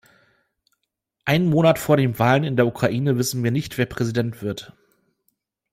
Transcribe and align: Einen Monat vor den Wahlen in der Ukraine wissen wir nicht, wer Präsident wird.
Einen 1.25 1.47
Monat 1.47 1.77
vor 1.77 1.95
den 1.95 2.17
Wahlen 2.17 2.43
in 2.43 2.55
der 2.55 2.65
Ukraine 2.65 3.19
wissen 3.19 3.43
wir 3.43 3.51
nicht, 3.51 3.77
wer 3.77 3.85
Präsident 3.85 4.41
wird. 4.41 4.73